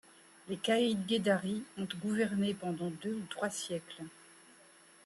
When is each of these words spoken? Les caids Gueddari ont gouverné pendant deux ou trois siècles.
Les 0.49 0.57
caids 0.57 0.95
Gueddari 0.95 1.63
ont 1.77 1.87
gouverné 2.01 2.55
pendant 2.55 2.89
deux 2.89 3.13
ou 3.13 3.23
trois 3.29 3.51
siècles. 3.51 4.01